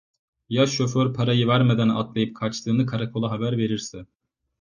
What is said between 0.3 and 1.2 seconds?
Ya şoför